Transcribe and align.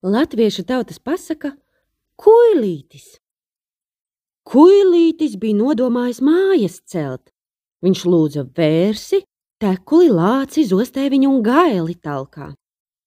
Latviešu 0.00 0.62
tautas 0.64 0.96
pasaka 0.96 1.50
Kuilītis. 2.16 3.18
Kuilītis 4.48 5.34
bija 5.36 5.58
nodomājis 5.58 6.22
mājas 6.24 6.78
celt. 6.88 7.28
Viņš 7.84 8.04
lūdza 8.08 8.46
vērsi, 8.56 9.20
tekuli, 9.60 10.08
lāci, 10.08 10.64
zostēviņu 10.64 11.28
un 11.28 11.42
gaili 11.44 11.98
talkā. 12.00 12.48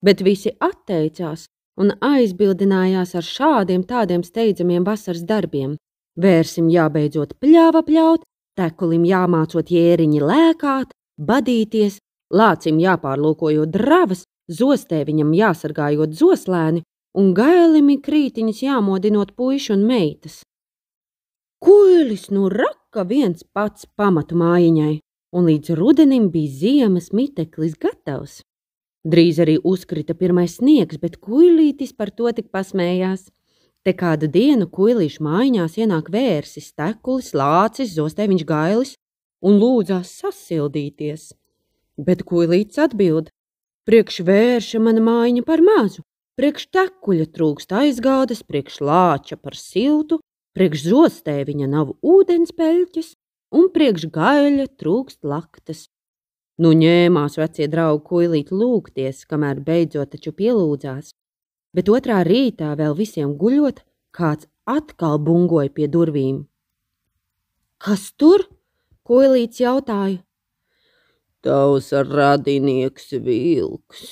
Bet 0.05 0.21
visi 0.21 0.53
atteicās 0.53 1.47
un 1.81 1.95
aizbildinājās 1.97 3.15
ar 3.17 3.25
šādiem 3.25 3.87
tādiem 3.89 4.21
steidzamiem 4.21 4.85
vasaras 4.85 5.25
darbiem. 5.25 5.73
Vērsim 6.13 6.69
jābeidzot 6.69 7.33
pļāva 7.41 7.81
pļaut, 7.87 8.21
tekulim 8.53 9.09
jāmācot 9.09 9.73
jēriņi 9.73 10.21
lēkāt, 10.21 10.93
badīties, 11.17 11.97
lācim 12.29 12.77
jāpārlūkojot 12.77 13.73
dravas, 13.73 14.27
zostēviņam 14.51 15.33
jāsargājot 15.37 16.15
zoslēni 16.17 16.83
un 17.13 17.33
gailimi 17.37 17.99
krītiņas 18.01 18.63
jāmodinot 18.65 19.35
puiši 19.37 19.73
un 19.75 19.85
meitas. 19.87 20.41
Kuilis 21.63 22.29
nu 22.33 22.49
raka 22.51 23.05
viens 23.07 23.45
pats 23.55 23.85
pamatu 23.95 24.35
mājiņai, 24.35 24.97
un 25.33 25.45
līdz 25.47 25.77
rudenim 25.79 26.27
bija 26.33 26.51
ziemas 26.59 27.13
miteklis 27.15 27.77
gatavs. 27.79 28.41
Drīz 29.03 29.39
arī 29.43 29.57
uzkrita 29.67 30.15
pirmais 30.15 30.57
sniegs, 30.59 30.99
bet 30.99 31.19
kuilītis 31.23 31.91
par 31.95 32.11
to 32.11 32.31
tik 32.31 32.51
pasmējās. 32.51 33.29
Te 33.83 33.91
kādu 33.91 34.29
dienu 34.31 34.69
kuilīšu 34.71 35.23
mājiņās 35.25 35.75
ienāk 35.83 36.07
vērsis, 36.11 36.71
tekulis, 36.71 37.33
lācis, 37.35 37.95
zostēviņš 37.97 38.45
gailis 38.47 38.93
un 39.43 39.59
lūdzās 39.59 40.11
sasildīties. 40.21 41.33
Bet 41.99 42.23
kuilītis 42.23 42.79
atbild: 42.79 43.27
Priekš 43.83 44.21
vērša 44.23 44.79
mana 44.79 45.01
mājiņa 45.03 45.43
par 45.43 45.59
mazu, 45.59 46.05
priekš 46.39 46.69
tekuļa 46.71 47.25
trūkst 47.35 47.73
aizgādes, 47.75 48.39
priekš 48.47 48.79
lāča 48.79 49.35
par 49.35 49.57
siltu, 49.59 50.21
priekš 50.55 50.85
zostēviņa 50.87 51.67
nav 51.67 51.91
ūdens 51.99 52.55
peļķes, 52.55 53.09
un 53.59 53.67
priekš 53.75 54.07
gaļa 54.15 54.69
trūkst 54.79 55.27
laktas. 55.27 55.89
Nu 56.63 56.71
ņēmās 56.77 57.35
vecie 57.41 57.67
draugi 57.67 58.05
kuilīt 58.07 58.55
lūgties, 58.55 59.25
kamēr 59.27 59.59
beidzot 59.67 60.13
taču 60.15 60.31
pielūdzās, 60.31 61.11
bet 61.75 61.91
otrā 61.91 62.21
rītā 62.23 62.71
vēl 62.79 62.95
visiem 62.95 63.35
guļot, 63.35 63.83
kāds 64.15 64.47
atkal 64.69 65.19
bungoja 65.19 65.73
pie 65.75 65.89
durvīm. 65.91 66.45
Kas 67.83 68.13
tur? 68.15 68.47
Kuilīts 69.03 69.59
jautāja. 69.59 70.21
Tavs 71.43 71.89
radinieks 71.91 73.09
vilks, 73.19 74.03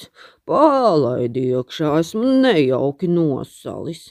palaidi 0.44 1.46
iekšā, 1.56 1.94
esmu 2.04 2.34
nejauki 2.44 3.08
nosalis. 3.08 4.10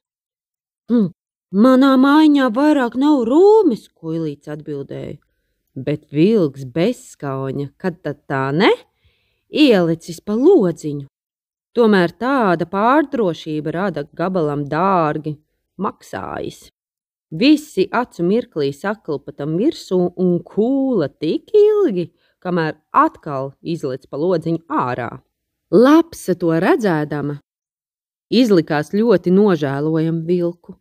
Hm, 0.88 1.10
manā 1.52 1.90
mājiņā 2.00 2.46
vairāk 2.56 2.96
nav 3.02 3.26
rūmes, 3.28 3.90
kuilīts 3.92 4.48
atbildēja. 4.54 5.18
Bet 5.76 6.08
vilks 6.16 6.64
bezskauņa, 6.64 7.68
kad 7.76 8.00
tad 8.00 8.24
tā 8.30 8.46
ne? 8.56 8.72
Ielicis 9.52 10.22
pa 10.24 10.34
lodziņu. 10.40 11.04
Tomēr 11.76 12.16
tāda 12.16 12.64
pārdrošība 12.66 13.76
rada 13.76 14.06
gabalam 14.16 14.64
dārgi, 14.70 15.36
maksājas. 15.76 16.70
Visi 17.30 17.84
acu 17.94 18.24
mirklī 18.26 18.72
saklpa 18.74 19.36
tam 19.36 19.54
virsū 19.60 20.00
un 20.18 20.38
kūla 20.42 21.12
tik 21.20 21.52
ilgi, 21.54 22.08
kamēr 22.44 22.76
atkal 22.92 23.52
izlic 23.62 24.06
pa 24.10 24.20
lodziņu 24.20 24.64
ārā. 24.68 25.10
Lapsa 25.70 26.34
to 26.34 26.50
redzēdama, 26.64 27.38
izlikās 28.30 28.94
ļoti 28.94 29.32
nožēlojam 29.34 30.24
vilku. 30.26 30.76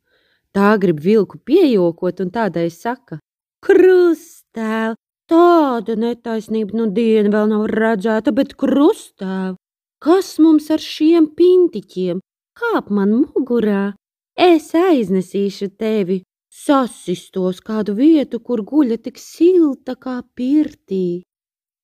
Tā 0.55 0.73
grib 0.81 1.01
vilku 1.03 1.37
piejokot 1.45 2.23
un 2.23 2.31
tādai 2.33 2.69
saka: 2.73 3.19
Krustēl, 3.65 4.95
tāda 5.29 5.95
netaisnība 5.99 6.77
nu 6.79 6.87
diena 6.93 7.33
vēl 7.35 7.51
nav 7.51 7.67
redzēta, 7.69 8.33
bet 8.33 8.55
krustēl, 8.57 9.57
kas 10.01 10.37
mums 10.41 10.71
ar 10.73 10.81
šiem 10.81 11.29
pintiķiem? 11.37 12.23
Kāp 12.59 12.89
man 12.89 13.13
mugurā, 13.21 13.93
es 14.35 14.71
aiznesīšu 14.75 15.69
tevi, 15.79 16.23
sasistos 16.49 17.61
kādu 17.63 17.93
vietu, 17.95 18.39
kur 18.39 18.65
guļa 18.65 18.97
tik 19.05 19.21
silta 19.21 19.95
kā 19.95 20.19
pirtī. 20.35 21.21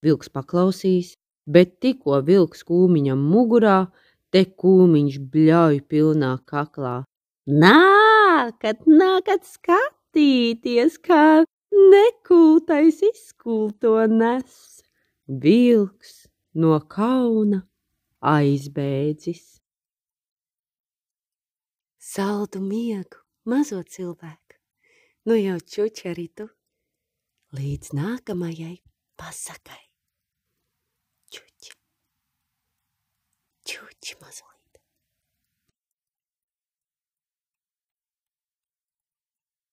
Vilks 0.06 0.30
paklausīs, 0.30 1.16
bet 1.50 1.80
tikko 1.82 2.20
vilks 2.28 2.64
kūmiņam 2.68 3.22
mugurā, 3.32 3.80
te 4.30 4.46
kūmiņš 4.46 5.18
bļauj 5.34 5.82
pilnā 5.90 6.36
kaklā. 6.50 6.96
Nākat, 7.46 8.86
nākat 8.90 9.46
skatīties, 9.50 10.98
kā 11.02 11.46
nekūtais 11.76 13.02
izkulto 13.10 13.98
nes. 14.12 14.82
Vilks 15.26 16.26
no 16.54 16.78
kauna 16.90 17.64
aizbēdzis. 18.26 19.46
Saldu 22.06 22.62
miegu, 22.62 23.20
mazo 23.50 23.82
cilvēku, 23.82 24.60
nu 25.28 25.38
jau 25.40 25.58
čuči 25.74 26.12
arī 26.14 26.30
tu, 26.38 26.46
līdz 27.58 27.92
nākamajai 27.98 28.78
pasakai. 29.20 29.82
Tchau, 34.06 34.20